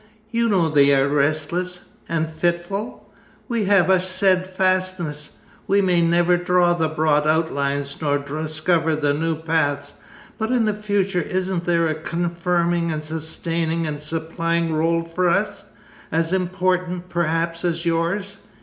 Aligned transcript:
You 0.31 0.49
know 0.49 0.67
they 0.67 0.95
are 0.95 1.07
restless—and 1.07 2.27
fitful. 2.27 3.07
We 3.47 3.65
have 3.65 3.87
a 3.91 3.99
steadfastness. 3.99 5.33
We 5.67 5.79
may 5.83 6.01
never 6.01 6.37
draw 6.37 6.73
the 6.73 6.87
broad 6.87 7.27
outlines 7.27 7.95
nor 8.01 8.17
discover 8.17 8.95
the 8.95 9.13
new 9.13 9.35
paths, 9.35 9.93
but 10.39 10.51
in 10.51 10.65
the 10.65 10.73
future 10.73 11.21
isn't 11.21 11.65
there 11.67 11.87
a 11.87 11.93
confirming 11.93 12.91
and 12.91 13.03
sustaining 13.03 13.85
and 13.85 14.01
supplying 14.01 14.69
rôle 14.71 15.07
for 15.07 15.29
us? 15.29 15.65
As 16.11 16.33
important, 16.33 17.07
perhaps, 17.07 17.63
as 17.63 17.85
yours? 17.85 18.37